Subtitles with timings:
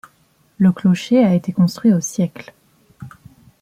[0.57, 2.55] Le clocher a été construit au siècle.